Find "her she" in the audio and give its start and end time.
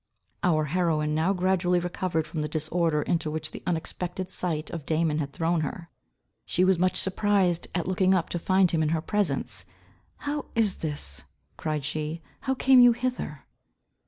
5.61-6.63